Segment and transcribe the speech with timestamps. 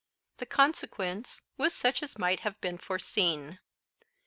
[0.37, 3.59] The consequence was such as might have been foreseen.